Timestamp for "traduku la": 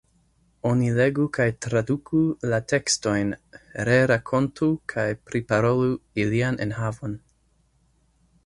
1.65-2.59